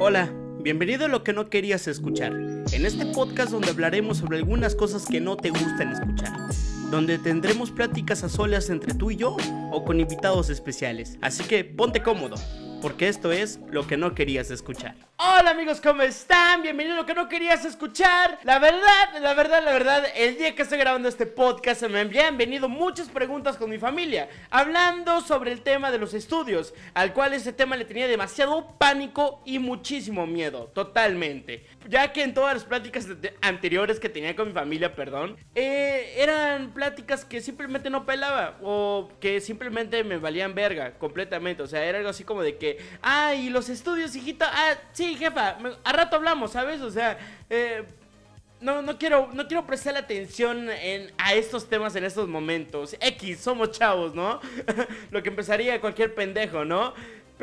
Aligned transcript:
Hola, 0.00 0.28
bienvenido 0.60 1.04
a 1.04 1.08
lo 1.08 1.22
que 1.22 1.32
no 1.32 1.48
querías 1.48 1.86
escuchar. 1.86 2.32
En 2.32 2.84
este 2.84 3.06
podcast 3.06 3.52
donde 3.52 3.70
hablaremos 3.70 4.18
sobre 4.18 4.38
algunas 4.38 4.74
cosas 4.74 5.06
que 5.06 5.20
no 5.20 5.36
te 5.36 5.50
gustan 5.50 5.92
escuchar. 5.92 6.32
Donde 6.90 7.16
tendremos 7.18 7.70
pláticas 7.70 8.24
a 8.24 8.28
solas 8.28 8.70
entre 8.70 8.92
tú 8.94 9.12
y 9.12 9.16
yo 9.16 9.36
o 9.70 9.84
con 9.84 10.00
invitados 10.00 10.50
especiales. 10.50 11.16
Así 11.22 11.44
que 11.44 11.64
ponte 11.64 12.02
cómodo, 12.02 12.34
porque 12.82 13.08
esto 13.08 13.30
es 13.30 13.60
lo 13.70 13.86
que 13.86 13.96
no 13.96 14.16
querías 14.16 14.50
escuchar. 14.50 14.96
Hola 15.16 15.50
amigos, 15.50 15.80
¿cómo 15.80 16.02
están? 16.02 16.62
Bienvenido 16.62 16.96
a 16.96 16.98
lo 16.98 17.06
que 17.06 17.14
no 17.14 17.28
querías 17.28 17.64
escuchar. 17.64 18.40
La 18.42 18.58
verdad, 18.58 19.20
la 19.20 19.32
verdad, 19.34 19.62
la 19.64 19.72
verdad, 19.72 20.04
el 20.16 20.36
día 20.36 20.56
que 20.56 20.62
estoy 20.62 20.76
grabando 20.76 21.08
este 21.08 21.24
podcast 21.24 21.78
se 21.78 21.88
me 21.88 22.00
han 22.00 22.36
venido 22.36 22.68
muchas 22.68 23.08
preguntas 23.08 23.56
con 23.56 23.70
mi 23.70 23.78
familia, 23.78 24.28
hablando 24.50 25.20
sobre 25.20 25.52
el 25.52 25.60
tema 25.60 25.92
de 25.92 25.98
los 25.98 26.14
estudios, 26.14 26.74
al 26.94 27.12
cual 27.12 27.32
ese 27.32 27.52
tema 27.52 27.76
le 27.76 27.84
tenía 27.84 28.08
demasiado 28.08 28.76
pánico 28.76 29.40
y 29.44 29.60
muchísimo 29.60 30.26
miedo, 30.26 30.72
totalmente. 30.74 31.64
Ya 31.88 32.12
que 32.12 32.24
en 32.24 32.34
todas 32.34 32.54
las 32.54 32.64
pláticas 32.64 33.06
anteriores 33.40 34.00
que 34.00 34.08
tenía 34.08 34.34
con 34.34 34.48
mi 34.48 34.54
familia, 34.54 34.96
perdón, 34.96 35.36
eh, 35.54 36.14
eran 36.16 36.72
pláticas 36.72 37.24
que 37.24 37.40
simplemente 37.40 37.88
no 37.88 38.04
pelaba 38.04 38.58
o 38.62 39.10
que 39.20 39.40
simplemente 39.40 40.02
me 40.02 40.16
valían 40.16 40.56
verga 40.56 40.98
completamente. 40.98 41.62
O 41.62 41.68
sea, 41.68 41.84
era 41.84 41.98
algo 41.98 42.10
así 42.10 42.24
como 42.24 42.42
de 42.42 42.56
que, 42.56 42.78
ay, 43.00 43.48
los 43.50 43.68
estudios, 43.68 44.16
hijita, 44.16 44.50
ah, 44.52 44.74
sí, 44.92 45.03
jefa, 45.16 45.58
a 45.84 45.92
rato 45.92 46.16
hablamos, 46.16 46.52
¿sabes? 46.52 46.80
O 46.80 46.90
sea, 46.90 47.18
eh, 47.50 47.84
no, 48.60 48.80
no, 48.80 48.98
quiero, 48.98 49.28
no 49.32 49.46
quiero 49.46 49.66
prestar 49.66 49.96
atención 49.96 50.70
en, 50.70 51.12
a 51.18 51.34
estos 51.34 51.68
temas 51.68 51.94
en 51.96 52.04
estos 52.04 52.28
momentos. 52.28 52.96
X, 53.00 53.40
somos 53.40 53.72
chavos, 53.72 54.14
¿no? 54.14 54.40
Lo 55.10 55.22
que 55.22 55.28
empezaría 55.28 55.80
cualquier 55.80 56.14
pendejo, 56.14 56.64
¿no? 56.64 56.94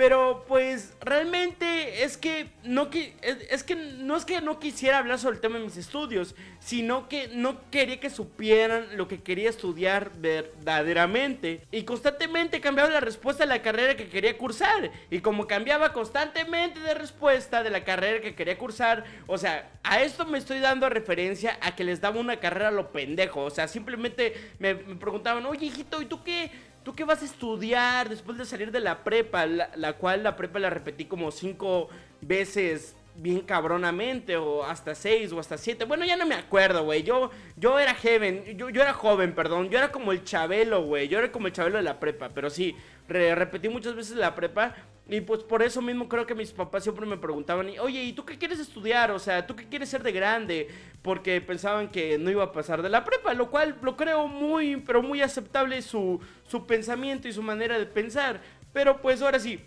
Pero 0.02 0.46
pues 0.48 0.96
realmente 1.00 2.04
es 2.04 2.18
que 2.18 2.50
no 2.64 2.90
es, 2.92 3.64
que 3.64 3.76
no 3.76 4.18
es 4.18 4.26
que 4.26 4.42
no 4.42 4.60
quisiera 4.60 4.98
hablar 4.98 5.20
sobre 5.20 5.36
el 5.36 5.42
tema 5.42 5.60
de 5.60 5.66
mis 5.66 5.78
estudios, 5.78 6.34
sino 6.60 7.08
que 7.08 7.28
no 7.28 7.70
quería 7.70 8.00
que 8.00 8.10
supieran 8.10 8.98
lo 8.98 9.08
que 9.08 9.22
quería 9.22 9.52
estudiar 9.52 10.10
verdaderamente. 10.16 11.62
Y 11.70 11.84
constantemente 11.84 12.62
cambiaba 12.62 12.90
la 12.90 13.00
respuesta 13.00 13.44
de 13.44 13.50
la 13.50 13.62
carrera 13.62 13.96
que 13.96 14.10
quería 14.10 14.36
cursar. 14.40 14.90
Y 15.12 15.20
como 15.20 15.46
cambiaba 15.46 15.94
constantemente 15.94 16.80
de 16.80 16.96
respuesta 16.96 17.62
de 17.62 17.70
la 17.70 17.84
carrera 17.84 18.22
que 18.22 18.34
quería 18.34 18.58
cursar, 18.58 19.04
o 19.28 19.38
sea, 19.38 19.70
a 19.84 20.02
esto 20.02 20.26
me 20.26 20.40
estoy 20.40 20.58
dando 20.58 20.90
referencia 20.90 21.60
a 21.62 21.76
que 21.76 21.84
les 21.84 22.02
daba 22.02 22.20
una 22.20 22.40
carrera 22.40 22.70
a 22.70 22.72
lo 22.72 22.92
pendejo, 22.92 23.44
o 23.44 23.52
sea, 23.52 23.68
simplemente 23.68 24.34
me, 24.58 24.74
me 24.74 24.96
preguntaban, 24.96 25.46
"Oye, 25.46 25.68
hijito, 25.68 26.02
¿y 26.02 26.06
tú 26.06 26.24
qué 26.24 26.50
¿Tú 26.84 26.96
qué 26.96 27.04
vas 27.04 27.22
a 27.22 27.26
estudiar 27.26 28.10
después 28.10 28.38
de 28.38 28.46
salir 28.46 28.72
de 28.72 28.80
la 28.80 29.04
prepa? 29.04 29.46
La, 29.46 29.94
cual 29.94 30.24
la 30.24 30.36
prepa 30.36 30.58
la 30.58 30.72
repetí 30.72 31.06
como 31.06 31.30
cinco 31.32 31.90
veces 32.22 32.96
bien 33.16 33.42
cabronamente, 33.42 34.38
o 34.38 34.64
hasta 34.64 34.96
seis, 34.96 35.32
o 35.32 35.40
hasta 35.40 35.58
siete. 35.58 35.86
Bueno, 35.86 36.06
ya 36.06 36.18
no 36.18 36.26
me 36.26 36.34
acuerdo, 36.34 36.84
güey. 36.84 37.04
Yo, 37.04 37.30
yo 37.56 37.78
era 37.78 37.94
joven, 37.94 38.58
yo, 38.58 38.70
yo 38.70 38.82
era 38.82 38.94
joven, 38.94 39.36
perdón. 39.36 39.70
Yo 39.70 39.78
era 39.78 39.92
como 39.92 40.12
el 40.12 40.24
chabelo, 40.24 40.84
güey. 40.84 41.08
Yo 41.08 41.20
era 41.20 41.32
como 41.32 41.48
el 41.48 41.54
chabelo 41.54 41.78
de 41.78 41.84
la 41.84 42.00
prepa, 42.00 42.30
pero 42.30 42.50
sí, 42.50 42.76
repetí 43.08 43.70
muchas 43.70 43.96
veces 43.96 44.16
la 44.16 44.34
prepa. 44.34 44.76
Y 45.10 45.22
pues 45.22 45.44
por 45.44 45.62
eso 45.62 45.82
mismo 45.82 46.08
creo 46.08 46.26
que 46.26 46.36
mis 46.36 46.52
papás 46.52 46.84
siempre 46.84 47.06
me 47.06 47.18
preguntaban, 47.18 47.70
oye, 47.80 48.04
¿y 48.04 48.14
tú 48.14 48.24
qué 48.24 48.38
quieres 48.38 48.60
estudiar? 48.60 49.12
O 49.12 49.20
sea, 49.20 49.46
¿tú 49.46 49.56
qué 49.56 49.68
quieres 49.68 49.90
ser 49.90 50.04
de 50.04 50.12
grande? 50.12 50.70
Porque 51.02 51.42
pensaban 51.42 51.90
que 51.90 52.18
no 52.18 52.30
iba 52.30 52.44
a 52.44 52.52
pasar 52.52 52.82
de 52.82 52.90
la 52.90 53.04
prepa, 53.04 53.34
lo 53.34 53.50
cual 53.50 53.78
lo 53.82 53.98
creo 53.98 54.28
muy, 54.28 54.78
pero 54.78 55.02
muy 55.02 55.22
aceptable 55.22 55.82
su, 55.82 56.22
su 56.48 56.66
pensamiento 56.66 57.28
y 57.28 57.34
su 57.34 57.42
manera 57.42 57.78
de 57.78 57.86
pensar. 57.86 58.42
Pero 58.72 59.02
pues 59.02 59.22
ahora 59.22 59.40
sí, 59.40 59.60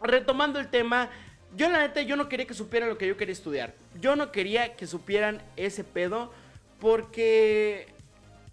retomando 0.00 0.58
el 0.58 0.68
tema, 0.68 1.10
yo 1.56 1.68
la 1.68 1.80
neta, 1.80 2.02
yo 2.02 2.16
no 2.16 2.28
quería 2.28 2.46
que 2.46 2.54
supieran 2.54 2.88
lo 2.88 2.98
que 2.98 3.06
yo 3.06 3.16
quería 3.16 3.32
estudiar. 3.32 3.74
Yo 4.00 4.16
no 4.16 4.32
quería 4.32 4.76
que 4.76 4.86
supieran 4.86 5.42
ese 5.56 5.84
pedo 5.84 6.32
porque 6.80 7.88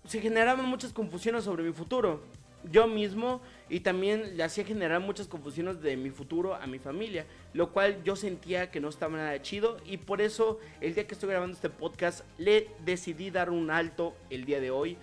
se 0.07 0.21
generaban 0.21 0.65
muchas 0.65 0.93
confusiones 0.93 1.43
sobre 1.43 1.63
mi 1.63 1.71
futuro. 1.73 2.23
Yo 2.71 2.87
mismo 2.87 3.41
y 3.69 3.81
también 3.81 4.37
le 4.37 4.43
hacía 4.43 4.63
generar 4.63 4.99
muchas 4.99 5.27
confusiones 5.27 5.81
de 5.81 5.97
mi 5.97 6.09
futuro 6.09 6.55
a 6.55 6.65
mi 6.67 6.79
familia, 6.79 7.25
lo 7.53 7.71
cual 7.71 8.03
yo 8.03 8.15
sentía 8.15 8.71
que 8.71 8.79
no 8.79 8.89
estaba 8.89 9.17
nada 9.17 9.41
chido 9.41 9.77
y 9.85 9.97
por 9.97 10.21
eso 10.21 10.59
el 10.81 10.95
día 10.95 11.07
que 11.07 11.13
estoy 11.13 11.29
grabando 11.29 11.55
este 11.55 11.69
podcast 11.69 12.25
le 12.37 12.67
decidí 12.83 13.29
dar 13.29 13.49
un 13.49 13.71
alto 13.71 14.13
el 14.29 14.45
día 14.45 14.59
de 14.59 14.71
hoy 14.71 14.97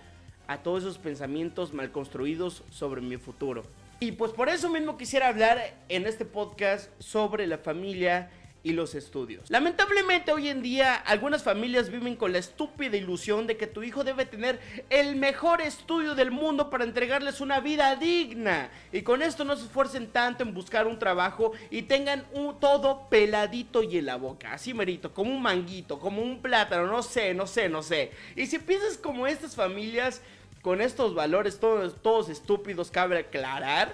a 0.47 0.61
todos 0.61 0.83
esos 0.83 0.97
pensamientos 0.97 1.73
mal 1.73 1.91
construidos 1.91 2.63
sobre 2.69 3.01
mi 3.01 3.17
futuro. 3.17 3.63
Y 3.99 4.11
pues 4.13 4.33
por 4.33 4.49
eso 4.49 4.69
mismo 4.69 4.97
quisiera 4.97 5.29
hablar 5.29 5.75
en 5.87 6.05
este 6.05 6.25
podcast 6.25 6.91
sobre 6.99 7.47
la 7.47 7.57
familia 7.57 8.29
y 8.63 8.71
los 8.71 8.95
estudios. 8.95 9.51
Lamentablemente 9.51 10.31
hoy 10.31 10.47
en 10.47 10.61
día 10.61 10.95
algunas 10.95 11.43
familias 11.43 11.89
viven 11.89 12.15
con 12.15 12.31
la 12.31 12.37
estúpida 12.37 12.95
ilusión 12.95 13.45
de 13.45 13.57
que 13.57 13.67
tu 13.67 13.83
hijo 13.83 14.05
debe 14.05 14.25
tener 14.25 14.59
el 14.89 15.17
mejor 15.17 15.61
estudio 15.61 16.15
del 16.15 16.31
mundo 16.31 16.69
para 16.69 16.85
entregarles 16.85 17.41
una 17.41 17.59
vida 17.59 17.95
digna. 17.97 18.71
Y 18.93 19.01
con 19.01 19.21
esto 19.21 19.43
no 19.43 19.57
se 19.57 19.65
esfuercen 19.65 20.07
tanto 20.07 20.43
en 20.43 20.53
buscar 20.53 20.87
un 20.87 20.97
trabajo 20.97 21.51
y 21.69 21.83
tengan 21.83 22.25
un 22.31 22.57
todo 22.59 23.09
peladito 23.09 23.83
y 23.83 23.97
en 23.97 24.05
la 24.05 24.15
boca. 24.15 24.53
Así 24.53 24.73
merito, 24.73 25.13
como 25.13 25.35
un 25.35 25.41
manguito, 25.41 25.99
como 25.99 26.21
un 26.21 26.41
plátano, 26.41 26.87
no 26.87 27.03
sé, 27.03 27.33
no 27.33 27.45
sé, 27.45 27.67
no 27.67 27.83
sé. 27.83 28.11
Y 28.37 28.45
si 28.45 28.59
piensas 28.59 28.97
como 28.97 29.27
estas 29.27 29.55
familias 29.55 30.21
con 30.61 30.79
estos 30.79 31.13
valores 31.13 31.59
todos, 31.59 32.01
todos 32.01 32.29
estúpidos, 32.29 32.89
cabe 32.89 33.19
aclarar, 33.19 33.93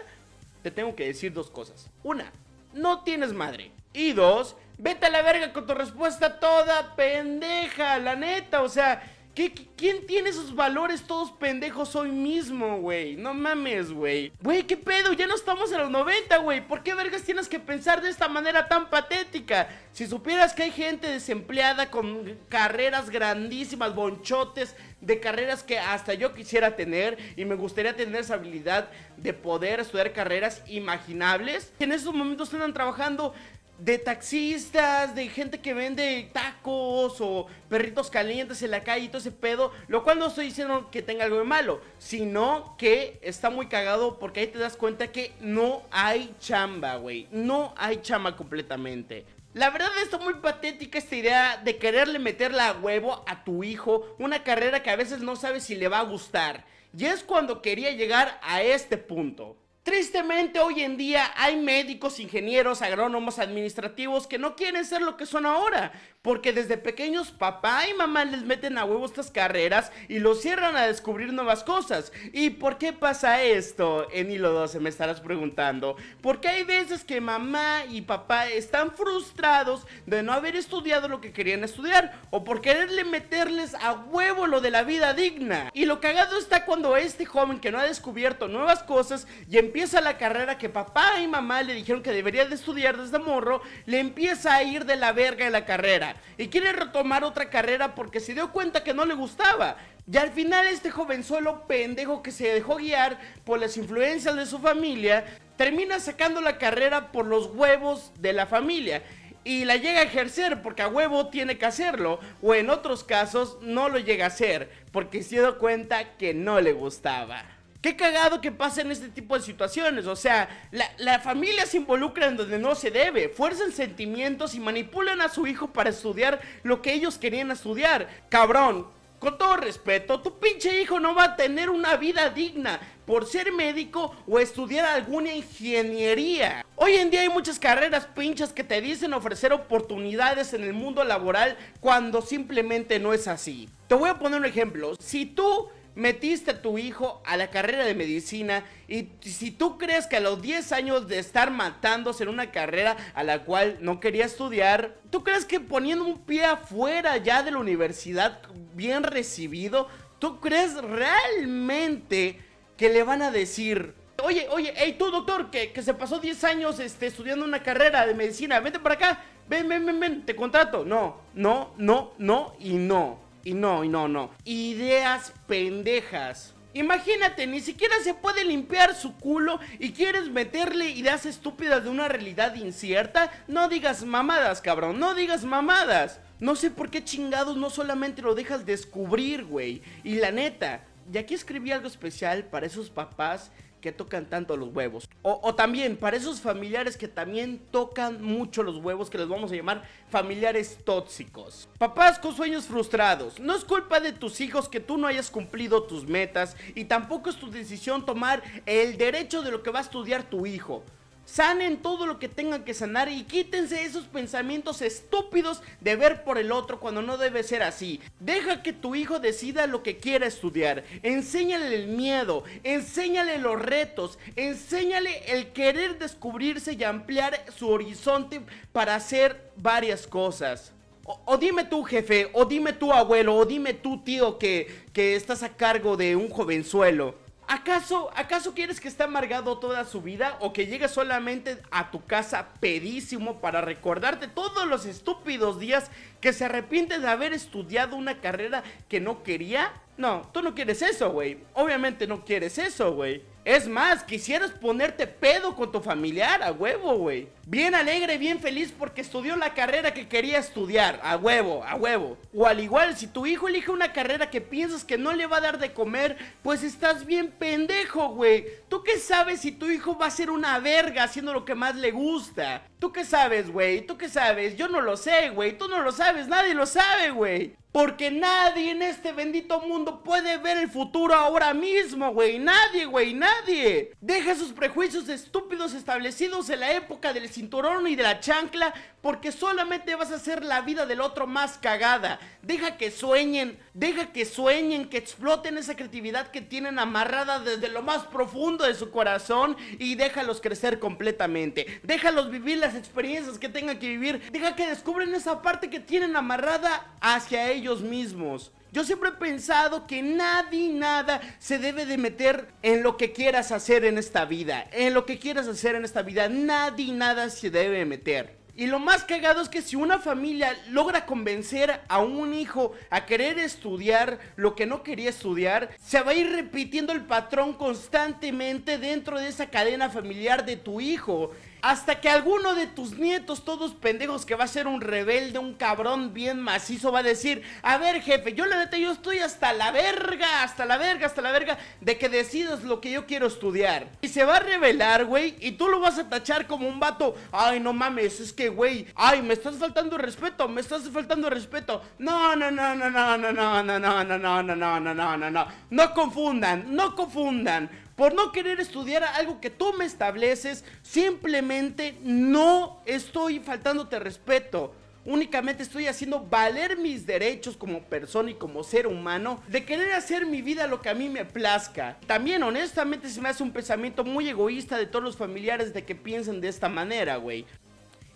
te 0.61 0.69
tengo 0.69 0.95
que 0.95 1.07
decir 1.07 1.33
dos 1.33 1.49
cosas. 1.49 1.89
Una, 2.03 2.31
no 2.73 3.01
tienes 3.01 3.33
madre. 3.33 3.71
Y 3.93 4.13
dos, 4.13 4.55
vete 4.77 5.07
a 5.07 5.09
la 5.09 5.21
verga 5.21 5.51
con 5.51 5.65
tu 5.65 5.73
respuesta 5.73 6.39
toda 6.39 6.95
pendeja, 6.95 7.97
la 7.97 8.15
neta. 8.15 8.61
O 8.61 8.69
sea, 8.69 9.01
¿quién 9.33 10.05
tiene 10.05 10.29
esos 10.29 10.53
valores 10.53 11.03
todos 11.03 11.31
pendejos 11.31 11.95
hoy 11.95 12.11
mismo, 12.11 12.79
güey? 12.79 13.15
No 13.15 13.33
mames, 13.33 13.91
güey. 13.91 14.31
Güey, 14.41 14.63
¿qué 14.63 14.77
pedo? 14.77 15.13
Ya 15.13 15.27
no 15.27 15.35
estamos 15.35 15.71
en 15.71 15.79
los 15.79 15.89
90, 15.89 16.37
güey. 16.37 16.67
¿Por 16.67 16.83
qué 16.83 16.93
vergas 16.93 17.23
tienes 17.23 17.47
que 17.47 17.59
pensar 17.59 18.01
de 18.01 18.09
esta 18.09 18.27
manera 18.27 18.67
tan 18.67 18.89
patética? 18.89 19.69
Si 19.91 20.07
supieras 20.07 20.53
que 20.53 20.63
hay 20.63 20.71
gente 20.71 21.07
desempleada 21.07 21.89
con 21.89 22.37
carreras 22.49 23.09
grandísimas, 23.09 23.95
bonchotes, 23.95 24.75
de 25.01 25.19
carreras 25.19 25.63
que 25.63 25.79
hasta 25.79 26.13
yo 26.13 26.33
quisiera 26.33 26.75
tener 26.75 27.17
y 27.37 27.45
me 27.45 27.55
gustaría 27.55 27.95
tener 27.95 28.21
esa 28.21 28.33
habilidad 28.33 28.89
de 29.17 29.33
poder 29.33 29.79
estudiar 29.79 30.11
carreras 30.11 30.61
imaginables, 30.67 31.71
en 31.79 31.93
estos 31.93 32.13
momentos 32.13 32.53
están 32.53 32.73
trabajando 32.73 33.33
de 33.79 33.97
taxistas, 33.97 35.15
de 35.15 35.27
gente 35.29 35.61
que 35.61 35.73
vende 35.73 36.29
tacos 36.33 37.19
o 37.21 37.47
perritos 37.69 38.09
calientes 38.09 38.61
en 38.61 38.71
la 38.71 38.83
calle 38.83 39.05
y 39.05 39.07
todo 39.07 39.19
ese 39.19 39.31
pedo, 39.31 39.71
lo 39.87 40.03
cual 40.03 40.19
no 40.19 40.27
estoy 40.27 40.45
diciendo 40.45 40.89
que 40.91 41.01
tenga 41.01 41.23
algo 41.23 41.37
de 41.37 41.45
malo, 41.45 41.81
sino 41.97 42.75
que 42.77 43.19
está 43.21 43.49
muy 43.49 43.67
cagado 43.67 44.19
porque 44.19 44.41
ahí 44.41 44.47
te 44.47 44.59
das 44.59 44.75
cuenta 44.75 45.11
que 45.11 45.33
no 45.39 45.83
hay 45.91 46.35
chamba, 46.39 46.95
güey, 46.97 47.27
no 47.31 47.73
hay 47.77 48.01
chamba 48.01 48.35
completamente. 48.35 49.25
La 49.53 49.71
verdad 49.71 49.89
está 50.03 50.19
muy 50.19 50.35
patética 50.35 50.99
esta 50.99 51.15
idea 51.15 51.57
de 51.57 51.77
quererle 51.77 52.19
meterle 52.19 52.61
a 52.61 52.73
huevo 52.73 53.23
a 53.25 53.43
tu 53.43 53.63
hijo 53.63 54.15
una 54.19 54.43
carrera 54.43 54.83
que 54.83 54.91
a 54.91 54.95
veces 54.95 55.21
no 55.21 55.35
sabes 55.35 55.63
si 55.63 55.75
le 55.75 55.87
va 55.87 55.99
a 55.99 56.03
gustar. 56.03 56.65
Y 56.95 57.05
es 57.05 57.23
cuando 57.23 57.61
quería 57.61 57.91
llegar 57.91 58.39
a 58.43 58.61
este 58.61 58.97
punto. 58.97 59.57
Tristemente 59.89 60.59
hoy 60.59 60.83
en 60.83 60.97
día 60.97 61.31
hay 61.35 61.55
médicos, 61.55 62.19
ingenieros, 62.19 62.83
agrónomos, 62.83 63.39
administrativos 63.39 64.27
que 64.27 64.37
no 64.37 64.55
quieren 64.55 64.85
ser 64.85 65.01
lo 65.01 65.17
que 65.17 65.25
son 65.25 65.47
ahora, 65.47 65.93
porque 66.21 66.53
desde 66.53 66.77
pequeños 66.77 67.31
papá 67.31 67.87
y 67.87 67.95
mamá 67.95 68.23
les 68.23 68.43
meten 68.43 68.77
a 68.77 68.85
huevo 68.85 69.03
estas 69.03 69.31
carreras 69.31 69.91
y 70.07 70.19
los 70.19 70.43
cierran 70.43 70.75
a 70.75 70.85
descubrir 70.85 71.33
nuevas 71.33 71.63
cosas. 71.63 72.11
¿Y 72.33 72.51
por 72.51 72.77
qué 72.77 72.93
pasa 72.93 73.41
esto? 73.41 74.07
En 74.11 74.29
hilo 74.29 74.51
12 74.51 74.79
me 74.79 74.89
estarás 74.89 75.21
preguntando. 75.21 75.95
Porque 76.21 76.49
hay 76.49 76.65
veces 76.65 77.03
que 77.03 77.19
mamá 77.19 77.85
y 77.89 78.01
papá 78.01 78.47
están 78.47 78.91
frustrados 78.91 79.87
de 80.05 80.21
no 80.21 80.33
haber 80.33 80.55
estudiado 80.55 81.07
lo 81.07 81.19
que 81.19 81.33
querían 81.33 81.63
estudiar 81.63 82.21
o 82.29 82.43
por 82.43 82.61
quererle 82.61 83.05
meterles 83.05 83.73
a 83.73 83.93
huevo 83.93 84.45
lo 84.45 84.61
de 84.61 84.69
la 84.69 84.83
vida 84.83 85.15
digna. 85.15 85.71
Y 85.73 85.85
lo 85.85 85.99
cagado 85.99 86.37
está 86.37 86.65
cuando 86.65 86.95
este 86.95 87.25
joven 87.25 87.59
que 87.59 87.71
no 87.71 87.79
ha 87.79 87.85
descubierto 87.85 88.47
nuevas 88.47 88.83
cosas 88.83 89.25
y 89.49 89.57
empieza 89.57 89.78
la 89.79 90.17
carrera 90.17 90.57
que 90.57 90.67
papá 90.67 91.19
y 91.21 91.27
mamá 91.27 91.63
le 91.63 91.73
dijeron 91.73 92.03
que 92.03 92.11
debería 92.11 92.45
de 92.45 92.55
estudiar 92.55 92.97
desde 92.97 93.17
morro, 93.17 93.61
le 93.85 93.99
empieza 93.99 94.53
a 94.53 94.63
ir 94.63 94.85
de 94.85 94.97
la 94.97 95.13
verga 95.13 95.45
en 95.45 95.53
la 95.53 95.65
carrera 95.65 96.15
y 96.37 96.49
quiere 96.49 96.73
retomar 96.73 97.23
otra 97.23 97.49
carrera 97.49 97.95
porque 97.95 98.19
se 98.19 98.33
dio 98.33 98.51
cuenta 98.51 98.83
que 98.83 98.93
no 98.93 99.05
le 99.05 99.13
gustaba. 99.13 99.77
Y 100.11 100.17
al 100.17 100.31
final 100.31 100.67
este 100.67 100.91
jovenzuelo 100.91 101.65
pendejo 101.65 102.21
que 102.21 102.31
se 102.31 102.53
dejó 102.53 102.75
guiar 102.75 103.19
por 103.45 103.59
las 103.59 103.77
influencias 103.77 104.35
de 104.35 104.45
su 104.45 104.59
familia, 104.59 105.25
termina 105.55 105.99
sacando 105.99 106.41
la 106.41 106.57
carrera 106.57 107.11
por 107.11 107.25
los 107.25 107.47
huevos 107.47 108.11
de 108.19 108.33
la 108.33 108.45
familia. 108.45 109.01
Y 109.45 109.63
la 109.63 109.77
llega 109.77 110.01
a 110.01 110.03
ejercer 110.03 110.61
porque 110.61 110.81
a 110.81 110.89
huevo 110.89 111.27
tiene 111.29 111.57
que 111.57 111.65
hacerlo. 111.65 112.19
O 112.41 112.53
en 112.53 112.69
otros 112.69 113.03
casos 113.03 113.57
no 113.61 113.87
lo 113.87 113.97
llega 113.99 114.25
a 114.25 114.27
hacer 114.27 114.69
porque 114.91 115.23
se 115.23 115.35
dio 115.35 115.57
cuenta 115.57 116.17
que 116.17 116.33
no 116.33 116.59
le 116.59 116.73
gustaba. 116.73 117.58
Qué 117.81 117.95
cagado 117.95 118.41
que 118.41 118.51
pasen 118.51 118.91
este 118.91 119.07
tipo 119.07 119.37
de 119.37 119.43
situaciones. 119.43 120.05
O 120.05 120.15
sea, 120.15 120.67
la, 120.71 120.85
la, 120.97 121.19
familia 121.19 121.65
se 121.65 121.77
involucra 121.77 122.27
en 122.27 122.35
donde 122.35 122.59
no 122.59 122.75
se 122.75 122.91
debe. 122.91 123.29
Fuerzan 123.29 123.71
sentimientos 123.71 124.53
y 124.53 124.59
manipulan 124.59 125.21
a 125.21 125.29
su 125.29 125.47
hijo 125.47 125.71
para 125.71 125.89
estudiar 125.89 126.41
lo 126.63 126.81
que 126.81 126.93
ellos 126.93 127.17
querían 127.17 127.51
estudiar. 127.51 128.09
Cabrón, 128.27 128.87
con 129.19 129.37
todo 129.37 129.57
respeto, 129.57 130.21
tu 130.21 130.39
pinche 130.39 130.81
hijo 130.81 130.99
no 130.99 131.13
va 131.13 131.23
a 131.23 131.35
tener 131.35 131.69
una 131.69 131.97
vida 131.97 132.29
digna 132.29 132.79
por 133.05 133.25
ser 133.25 133.51
médico 133.51 134.15
o 134.25 134.39
estudiar 134.39 134.85
alguna 134.85 135.33
ingeniería. 135.33 136.65
Hoy 136.75 136.95
en 136.95 137.09
día 137.09 137.21
hay 137.21 137.29
muchas 137.29 137.59
carreras 137.59 138.07
pinchas 138.07 138.53
que 138.53 138.63
te 138.63 138.79
dicen 138.79 139.13
ofrecer 139.13 139.51
oportunidades 139.51 140.53
en 140.53 140.63
el 140.63 140.73
mundo 140.73 141.03
laboral 141.03 141.57
cuando 141.81 142.21
simplemente 142.21 142.97
no 142.99 143.13
es 143.13 143.27
así. 143.27 143.67
Te 143.87 143.95
voy 143.95 144.09
a 144.09 144.19
poner 144.19 144.39
un 144.39 144.45
ejemplo. 144.45 144.95
Si 144.99 145.25
tú 145.25 145.67
metiste 145.99 146.51
a 146.51 146.61
tu 146.61 146.77
hijo 146.77 147.21
a 147.25 147.37
la 147.37 147.49
carrera 147.49 147.85
de 147.85 147.93
medicina 147.93 148.63
y 148.87 149.09
si 149.21 149.51
tú 149.51 149.77
crees 149.77 150.07
que 150.07 150.17
a 150.17 150.21
los 150.21 150.41
10 150.41 150.71
años 150.71 151.07
de 151.07 151.19
estar 151.19 151.51
matándose 151.51 152.23
en 152.23 152.29
una 152.29 152.51
carrera 152.51 152.97
a 153.13 153.23
la 153.23 153.43
cual 153.43 153.77
no 153.81 153.99
quería 153.99 154.25
estudiar, 154.25 154.95
¿tú 155.09 155.23
crees 155.23 155.45
que 155.45 155.59
poniendo 155.59 156.05
un 156.05 156.19
pie 156.19 156.45
afuera 156.45 157.17
ya 157.17 157.43
de 157.43 157.51
la 157.51 157.57
universidad 157.57 158.39
bien 158.73 159.03
recibido, 159.03 159.87
tú 160.19 160.39
crees 160.39 160.75
realmente 160.75 162.39
que 162.77 162.89
le 162.89 163.03
van 163.03 163.21
a 163.21 163.31
decir, 163.31 163.93
oye, 164.23 164.47
oye, 164.49 164.73
hey 164.75 164.95
tú 164.97 165.11
doctor, 165.11 165.51
que, 165.51 165.71
que 165.71 165.83
se 165.83 165.93
pasó 165.93 166.19
10 166.19 166.43
años 166.45 166.79
este, 166.79 167.07
estudiando 167.07 167.45
una 167.45 167.61
carrera 167.61 168.05
de 168.07 168.13
medicina, 168.13 168.59
vente 168.59 168.79
para 168.79 168.95
acá, 168.95 169.23
ven, 169.49 169.67
ven, 169.67 169.85
ven, 169.85 169.99
ven, 169.99 170.25
te 170.25 170.35
contrato. 170.35 170.85
No, 170.85 171.17
no, 171.33 171.73
no, 171.77 172.13
no 172.17 172.53
y 172.59 172.73
no. 172.73 173.28
Y 173.49 173.55
no, 173.55 173.83
y 173.83 173.89
no, 173.89 174.07
no. 174.07 174.29
Ideas 174.45 175.33
pendejas. 175.47 176.53
Imagínate, 176.75 177.47
ni 177.47 177.61
siquiera 177.61 177.95
se 178.03 178.13
puede 178.13 178.45
limpiar 178.45 178.93
su 178.93 179.15
culo 179.15 179.59
y 179.79 179.91
quieres 179.91 180.29
meterle 180.29 180.91
ideas 180.91 181.25
estúpidas 181.25 181.83
de 181.83 181.89
una 181.89 182.07
realidad 182.07 182.53
incierta. 182.53 183.31
No 183.47 183.67
digas 183.67 184.05
mamadas, 184.05 184.61
cabrón, 184.61 184.99
no 184.99 185.15
digas 185.15 185.45
mamadas. 185.45 186.19
No 186.39 186.55
sé 186.55 186.69
por 186.69 186.91
qué 186.91 187.03
chingados 187.03 187.57
no 187.57 187.71
solamente 187.71 188.21
lo 188.21 188.35
dejas 188.35 188.67
descubrir, 188.67 189.45
güey. 189.45 189.81
Y 190.03 190.17
la 190.17 190.29
neta, 190.29 190.83
y 191.11 191.17
aquí 191.17 191.33
escribí 191.33 191.71
algo 191.71 191.87
especial 191.87 192.43
para 192.43 192.67
esos 192.67 192.91
papás 192.91 193.49
que 193.81 193.91
tocan 193.91 194.25
tanto 194.25 194.57
los 194.57 194.69
huevos. 194.69 195.07
O, 195.21 195.53
también 195.55 195.97
para 195.97 196.17
esos 196.17 196.41
familiares 196.41 196.97
que 196.97 197.07
también 197.07 197.59
tocan 197.71 198.21
mucho 198.21 198.63
los 198.63 198.77
huevos, 198.77 199.09
que 199.09 199.17
les 199.17 199.27
vamos 199.27 199.51
a 199.51 199.55
llamar 199.55 199.83
familiares 200.09 200.79
tóxicos. 200.83 201.67
Papás 201.77 202.19
con 202.19 202.35
sueños 202.35 202.65
frustrados. 202.65 203.39
No 203.39 203.55
es 203.55 203.63
culpa 203.63 203.99
de 203.99 204.13
tus 204.13 204.41
hijos 204.41 204.69
que 204.69 204.79
tú 204.79 204.97
no 204.97 205.07
hayas 205.07 205.29
cumplido 205.29 205.83
tus 205.83 206.05
metas 206.05 206.55
y 206.75 206.85
tampoco 206.85 207.29
es 207.29 207.35
tu 207.35 207.49
decisión 207.49 208.05
tomar 208.05 208.41
el 208.65 208.97
derecho 208.97 209.41
de 209.41 209.51
lo 209.51 209.63
que 209.63 209.71
va 209.71 209.79
a 209.79 209.83
estudiar 209.83 210.23
tu 210.23 210.45
hijo. 210.45 210.83
Sanen 211.31 211.77
todo 211.77 212.07
lo 212.07 212.17
que 212.17 212.27
tengan 212.27 212.63
que 212.63 212.73
sanar 212.73 213.07
y 213.07 213.23
quítense 213.23 213.83
esos 213.83 214.05
pensamientos 214.05 214.81
estúpidos 214.81 215.61
de 215.79 215.95
ver 215.95 216.23
por 216.23 216.39
el 216.39 216.51
otro 216.51 216.79
cuando 216.79 217.03
no 217.03 217.17
debe 217.17 217.43
ser 217.43 217.61
así. 217.61 218.01
Deja 218.19 218.63
que 218.63 218.73
tu 218.73 218.95
hijo 218.95 219.19
decida 219.19 219.67
lo 219.67 219.83
que 219.83 219.97
quiera 219.97 220.25
estudiar. 220.25 220.83
Enséñale 221.03 221.75
el 221.75 221.87
miedo, 221.87 222.43
enséñale 222.63 223.37
los 223.37 223.61
retos, 223.61 224.17
enséñale 224.35 225.31
el 225.31 225.51
querer 225.51 225.99
descubrirse 225.99 226.73
y 226.73 226.83
ampliar 226.83 227.45
su 227.55 227.69
horizonte 227.69 228.41
para 228.71 228.95
hacer 228.95 229.51
varias 229.55 230.07
cosas. 230.07 230.73
O, 231.03 231.37
dime 231.37 231.63
tú, 231.63 231.83
jefe, 231.83 232.31
o 232.33 232.43
dime 232.43 232.73
tú, 232.73 232.91
abuelo, 232.91 233.35
o 233.35 233.45
dime 233.45 233.75
tú, 233.75 234.03
tío, 234.03 234.39
que, 234.39 234.85
que 234.93 235.15
estás 235.15 235.43
a 235.43 235.49
cargo 235.49 235.95
de 235.95 236.15
un 236.15 236.29
jovenzuelo. 236.29 237.28
¿Acaso, 237.51 238.11
¿Acaso 238.15 238.53
quieres 238.53 238.79
que 238.79 238.87
esté 238.87 239.01
amargado 239.01 239.57
toda 239.57 239.83
su 239.83 240.03
vida 240.03 240.37
o 240.39 240.53
que 240.53 240.67
llegue 240.67 240.87
solamente 240.87 241.57
a 241.71 241.89
tu 241.89 242.05
casa 242.05 242.49
pedísimo 242.59 243.41
para 243.41 243.59
recordarte 243.59 244.27
todos 244.27 244.67
los 244.67 244.85
estúpidos 244.85 245.59
días 245.59 245.89
que 246.21 246.31
se 246.31 246.45
arrepiente 246.45 246.99
de 246.99 247.07
haber 247.07 247.33
estudiado 247.33 247.95
una 247.95 248.21
carrera 248.21 248.61
que 248.87 248.99
no 248.99 249.23
quería? 249.23 249.73
No, 249.97 250.29
tú 250.31 250.43
no 250.43 250.53
quieres 250.53 250.83
eso, 250.83 251.09
güey. 251.11 251.39
Obviamente 251.55 252.05
no 252.05 252.23
quieres 252.23 252.59
eso, 252.59 252.93
güey. 252.93 253.23
Es 253.49 253.67
más, 253.67 254.03
quisieras 254.03 254.51
ponerte 254.51 255.07
pedo 255.07 255.55
con 255.55 255.71
tu 255.71 255.81
familiar, 255.81 256.43
a 256.43 256.51
huevo, 256.51 256.93
güey. 256.97 257.29
Bien 257.47 257.73
alegre, 257.73 258.19
bien 258.19 258.39
feliz 258.39 258.71
porque 258.77 259.01
estudió 259.01 259.35
la 259.37 259.55
carrera 259.55 259.91
que 259.91 260.07
quería 260.07 260.37
estudiar, 260.37 260.99
a 261.01 261.17
huevo, 261.17 261.63
a 261.63 261.73
huevo. 261.73 262.15
O 262.31 262.45
al 262.45 262.59
igual, 262.59 262.95
si 262.95 263.07
tu 263.07 263.25
hijo 263.25 263.47
elige 263.47 263.71
una 263.71 263.91
carrera 263.91 264.29
que 264.29 264.39
piensas 264.39 264.83
que 264.83 264.99
no 264.99 265.13
le 265.13 265.25
va 265.25 265.37
a 265.37 265.41
dar 265.41 265.57
de 265.57 265.73
comer, 265.73 266.15
pues 266.43 266.61
estás 266.61 267.07
bien 267.07 267.31
pendejo, 267.39 268.09
güey. 268.09 268.45
¿Tú 268.69 268.83
qué 268.83 268.99
sabes 268.99 269.41
si 269.41 269.51
tu 269.51 269.65
hijo 269.65 269.97
va 269.97 270.05
a 270.05 270.11
ser 270.11 270.29
una 270.29 270.59
verga 270.59 271.01
haciendo 271.01 271.33
lo 271.33 271.43
que 271.43 271.55
más 271.55 271.75
le 271.75 271.89
gusta? 271.89 272.61
¿Tú 272.77 272.91
qué 272.91 273.03
sabes, 273.03 273.49
güey? 273.49 273.81
¿Tú 273.81 273.97
qué 273.97 274.09
sabes? 274.09 274.57
Yo 274.57 274.67
no 274.67 274.79
lo 274.79 274.95
sé, 274.95 275.31
güey. 275.31 275.57
Tú 275.57 275.67
no 275.67 275.81
lo 275.81 275.91
sabes, 275.91 276.27
nadie 276.27 276.53
lo 276.53 276.67
sabe, 276.67 277.09
güey. 277.09 277.55
Porque 277.71 278.09
nadie 278.09 278.71
en 278.71 278.81
este 278.81 279.11
bendito 279.11 279.61
mundo 279.61 280.01
puede 280.01 280.37
ver 280.37 280.57
el 280.57 280.71
futuro 280.71 281.13
ahora 281.13 281.53
mismo, 281.53 282.11
güey. 282.11 282.39
Nadie, 282.39 282.85
güey, 282.85 283.13
nadie. 283.13 283.91
Deja 284.01 284.33
sus 284.33 284.53
prejuicios 284.53 285.07
estúpidos 285.07 285.73
establecidos 285.73 286.49
en 286.49 286.61
la 286.61 286.71
época 286.71 287.13
del 287.13 287.29
cinturón 287.29 287.87
y 287.87 287.95
de 287.95 288.01
la 288.01 288.19
chancla 288.19 288.73
porque 289.01 289.31
solamente 289.31 289.95
vas 289.95 290.11
a 290.11 290.15
hacer 290.15 290.43
la 290.43 290.61
vida 290.61 290.87
del 290.87 290.99
otro 290.99 291.27
más 291.27 291.59
cagada. 291.59 292.19
Deja 292.41 292.75
que 292.75 292.89
sueñen, 292.89 293.57
deja 293.73 294.11
que 294.11 294.25
sueñen, 294.25 294.89
que 294.89 294.97
exploten 294.97 295.57
esa 295.57 295.75
creatividad 295.75 296.31
que 296.31 296.41
tienen 296.41 296.79
amarrada 296.79 297.39
desde 297.39 297.69
lo 297.69 297.83
más 297.83 298.03
profundo 298.05 298.65
de 298.65 298.73
su 298.73 298.89
corazón 298.89 299.55
y 299.77 299.93
déjalos 299.95 300.41
crecer 300.41 300.79
completamente. 300.79 301.79
Déjalos 301.83 302.31
vivir 302.31 302.57
las 302.57 302.75
experiencias 302.75 303.37
que 303.37 303.47
tengan 303.47 303.77
que 303.77 303.87
vivir. 303.87 304.31
Deja 304.31 304.55
que 304.55 304.67
descubren 304.67 305.13
esa 305.13 305.41
parte 305.43 305.69
que 305.69 305.79
tienen 305.79 306.15
amarrada 306.15 306.91
hacia 306.99 307.51
ellos 307.51 307.58
mismos. 307.81 308.51
Yo 308.71 308.83
siempre 308.83 309.09
he 309.09 309.13
pensado 309.13 309.87
que 309.87 310.03
nadie, 310.03 310.71
nada 310.71 311.21
se 311.39 311.57
debe 311.57 311.85
de 311.85 311.97
meter 311.97 312.49
en 312.61 312.83
lo 312.83 312.97
que 312.97 313.11
quieras 313.11 313.51
hacer 313.51 313.83
en 313.83 313.97
esta 313.97 314.25
vida. 314.25 314.67
En 314.71 314.93
lo 314.93 315.05
que 315.05 315.17
quieras 315.17 315.47
hacer 315.47 315.75
en 315.75 315.85
esta 315.85 316.03
vida, 316.03 316.29
nadie, 316.29 316.93
nada 316.93 317.29
se 317.29 317.49
debe 317.49 317.83
meter. 317.85 318.37
Y 318.59 318.67
lo 318.67 318.77
más 318.77 319.05
cagado 319.05 319.41
es 319.41 319.47
que 319.47 319.61
si 319.61 319.77
una 319.77 319.99
familia 319.99 320.53
logra 320.69 321.05
convencer 321.05 321.79
a 321.87 321.99
un 321.99 322.33
hijo 322.33 322.73
a 322.89 323.05
querer 323.05 323.39
estudiar 323.39 324.19
lo 324.35 324.53
que 324.53 324.65
no 324.65 324.83
quería 324.83 325.09
estudiar, 325.11 325.69
se 325.81 326.01
va 326.01 326.11
a 326.11 326.15
ir 326.15 326.29
repitiendo 326.29 326.91
el 326.91 327.05
patrón 327.05 327.53
constantemente 327.53 328.77
dentro 328.77 329.17
de 329.17 329.29
esa 329.29 329.49
cadena 329.49 329.89
familiar 329.89 330.45
de 330.45 330.57
tu 330.57 330.81
hijo. 330.81 331.31
Hasta 331.61 331.99
que 331.99 332.09
alguno 332.09 332.55
de 332.55 332.67
tus 332.67 332.97
nietos, 332.97 333.43
todos 333.43 333.73
pendejos, 333.73 334.25
que 334.25 334.35
va 334.35 334.45
a 334.45 334.47
ser 334.47 334.65
un 334.67 334.79
rebelde, 334.79 335.39
un 335.39 335.53
cabrón 335.53 336.13
bien 336.13 336.39
macizo, 336.39 336.91
va 336.91 336.99
a 336.99 337.03
decir, 337.03 337.43
a 337.61 337.77
ver 337.77 338.01
jefe, 338.01 338.33
yo 338.33 338.45
la 338.45 338.59
neta, 338.59 338.77
yo 338.77 338.91
estoy 338.91 339.19
hasta 339.19 339.51
la 339.51 339.71
verga, 339.71 340.43
hasta 340.43 340.65
la 340.65 340.77
verga, 340.77 341.07
hasta 341.07 341.21
la 341.21 341.31
verga, 341.31 341.57
de 341.81 341.97
que 341.97 342.07
decidas 342.07 342.63
lo 342.63 342.79
que 342.79 342.91
yo 342.91 343.05
quiero 343.05 343.27
estudiar. 343.27 343.87
Y 344.01 344.07
se 344.07 344.23
va 344.23 344.37
a 344.37 344.39
revelar, 344.39 345.05
güey, 345.05 345.35
y 345.41 345.51
tú 345.51 345.67
lo 345.67 345.79
vas 345.79 345.99
a 345.99 346.07
tachar 346.07 346.47
como 346.47 346.67
un 346.67 346.79
vato, 346.79 347.15
ay, 347.31 347.59
no 347.59 347.73
mames, 347.73 348.19
es 348.19 348.31
que, 348.31 348.49
güey, 348.49 348.87
ay, 348.95 349.21
me 349.21 349.33
estás 349.33 349.57
faltando 349.57 349.97
respeto, 349.97 350.47
me 350.47 350.61
estás 350.61 350.89
faltando 350.89 351.29
respeto. 351.29 351.81
No, 351.97 352.35
no, 352.35 352.49
no, 352.51 352.75
no, 352.75 352.89
no, 352.89 353.17
no, 353.17 353.33
no, 353.33 353.63
no, 353.63 353.79
no, 353.79 354.03
no, 354.03 354.03
no, 354.03 354.17
no, 354.17 354.55
no, 354.55 354.79
no, 354.79 354.93
no, 354.93 355.17
no, 355.17 355.29
no, 355.29 355.47
no 355.69 355.93
confundan, 355.93 356.73
no 356.73 356.95
confundan 356.95 357.88
por 357.99 358.13
no 358.13 358.31
querer 358.31 358.61
estudiar 358.61 359.03
algo 359.03 359.41
que 359.41 359.49
tú 359.49 359.73
me 359.73 359.83
estableces, 359.83 360.63
simplemente 360.83 361.97
no 362.01 362.81
estoy 362.85 363.41
faltándote 363.41 363.99
respeto. 363.99 364.73
Únicamente 365.03 365.63
estoy 365.63 365.87
haciendo 365.87 366.25
valer 366.25 366.77
mis 366.77 367.05
derechos 367.05 367.57
como 367.57 367.81
persona 367.83 368.31
y 368.31 368.35
como 368.35 368.63
ser 368.63 368.87
humano 368.87 369.43
de 369.49 369.65
querer 369.65 369.91
hacer 369.91 370.25
mi 370.25 370.41
vida 370.41 370.65
lo 370.65 370.81
que 370.81 370.87
a 370.87 370.93
mí 370.93 371.09
me 371.09 371.25
plazca. 371.25 371.97
También 372.07 372.41
honestamente 372.41 373.09
se 373.09 373.19
me 373.19 373.27
hace 373.27 373.43
un 373.43 373.51
pensamiento 373.51 374.05
muy 374.05 374.29
egoísta 374.29 374.77
de 374.77 374.85
todos 374.85 375.03
los 375.03 375.17
familiares 375.17 375.73
de 375.73 375.83
que 375.83 375.93
piensen 375.93 376.39
de 376.39 376.47
esta 376.47 376.69
manera, 376.69 377.17
güey. 377.17 377.45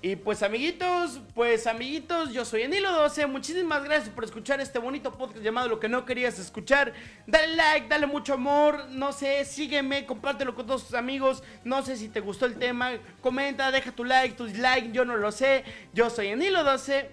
Y 0.06 0.18
pues 0.18 0.44
amiguitos, 0.44 1.22
pues 1.34 1.66
amiguitos, 1.66 2.34
yo 2.34 2.44
soy 2.44 2.64
Enilo 2.64 2.92
12, 2.92 3.26
muchísimas 3.26 3.86
gracias 3.86 4.10
por 4.10 4.26
escuchar 4.26 4.60
este 4.60 4.78
bonito 4.78 5.14
podcast 5.14 5.42
llamado 5.42 5.70
Lo 5.70 5.80
que 5.80 5.88
no 5.88 6.06
querías 6.06 6.38
escuchar. 6.40 6.92
Dale 7.26 7.56
like, 7.56 7.88
dale 7.88 8.06
mucho 8.06 8.34
amor, 8.34 8.90
no 8.90 9.14
sé, 9.14 9.46
sígueme, 9.46 10.06
compártelo 10.06 10.56
con 10.56 10.68
todos 10.68 10.88
tus 10.88 10.96
amigos, 10.96 11.42
no 11.64 11.84
sé 11.84 11.96
si 11.96 12.10
te 12.10 12.20
gustó 12.20 12.48
el 12.48 12.60
tema, 12.60 12.98
comenta, 13.22 13.72
deja 13.72 13.94
tu 13.94 14.04
like, 14.04 14.36
tu 14.36 14.44
dislike, 14.44 14.92
yo 14.92 15.06
no 15.06 15.16
lo 15.16 15.32
sé. 15.32 15.64
Yo 15.94 16.10
soy 16.10 16.28
Enilo 16.28 16.66
12, 16.66 17.10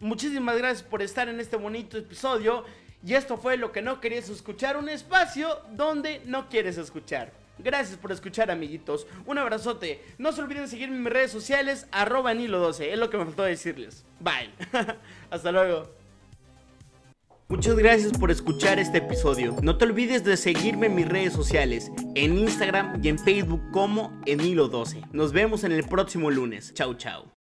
muchísimas 0.00 0.58
gracias 0.58 0.82
por 0.82 1.00
estar 1.00 1.28
en 1.28 1.38
este 1.38 1.54
bonito 1.54 1.96
episodio. 1.96 2.64
Y 3.06 3.14
esto 3.14 3.36
fue 3.36 3.56
Lo 3.56 3.70
que 3.70 3.82
no 3.82 4.00
querías 4.00 4.28
escuchar, 4.28 4.76
un 4.76 4.88
espacio 4.88 5.60
donde 5.70 6.20
no 6.24 6.48
quieres 6.48 6.76
escuchar. 6.76 7.41
Gracias 7.58 7.98
por 7.98 8.12
escuchar, 8.12 8.50
amiguitos. 8.50 9.06
Un 9.26 9.38
abrazote. 9.38 10.02
No 10.18 10.32
se 10.32 10.42
olviden 10.42 10.68
seguirme 10.68 10.96
en 10.96 11.02
mis 11.02 11.12
redes 11.12 11.30
sociales, 11.30 11.86
arroba 11.92 12.34
Nilo12. 12.34 12.92
Es 12.92 12.98
lo 12.98 13.10
que 13.10 13.18
me 13.18 13.24
faltó 13.24 13.42
decirles. 13.42 14.04
Bye. 14.20 14.50
Hasta 15.30 15.52
luego. 15.52 16.02
Muchas 17.48 17.76
gracias 17.76 18.12
por 18.12 18.30
escuchar 18.30 18.78
este 18.78 18.98
episodio. 18.98 19.54
No 19.62 19.76
te 19.76 19.84
olvides 19.84 20.24
de 20.24 20.38
seguirme 20.38 20.86
en 20.86 20.94
mis 20.94 21.06
redes 21.06 21.34
sociales, 21.34 21.92
en 22.14 22.38
Instagram 22.38 23.00
y 23.04 23.08
en 23.08 23.18
Facebook 23.18 23.60
como 23.72 24.10
Emilo12. 24.24 25.10
Nos 25.12 25.32
vemos 25.32 25.62
en 25.62 25.72
el 25.72 25.84
próximo 25.84 26.30
lunes. 26.30 26.72
Chau 26.72 26.94
chau. 26.94 27.41